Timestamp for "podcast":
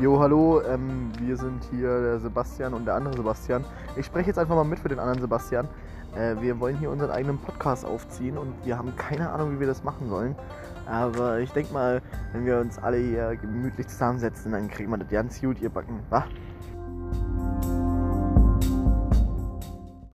7.38-7.84